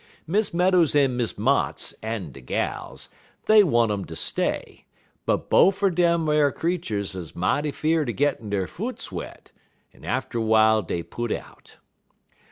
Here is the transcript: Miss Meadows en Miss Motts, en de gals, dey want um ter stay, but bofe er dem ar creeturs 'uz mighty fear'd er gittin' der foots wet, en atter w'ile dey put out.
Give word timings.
Miss 0.25 0.51
Meadows 0.51 0.95
en 0.95 1.15
Miss 1.15 1.33
Motts, 1.33 1.93
en 2.01 2.31
de 2.31 2.41
gals, 2.41 3.07
dey 3.45 3.61
want 3.61 3.91
um 3.91 4.03
ter 4.03 4.15
stay, 4.15 4.85
but 5.27 5.51
bofe 5.51 5.83
er 5.83 5.91
dem 5.91 6.27
ar 6.27 6.51
creeturs 6.51 7.13
'uz 7.13 7.35
mighty 7.35 7.69
fear'd 7.69 8.09
er 8.09 8.13
gittin' 8.13 8.49
der 8.49 8.65
foots 8.65 9.11
wet, 9.11 9.51
en 9.93 10.03
atter 10.03 10.39
w'ile 10.39 10.81
dey 10.87 11.03
put 11.03 11.31
out. 11.31 11.77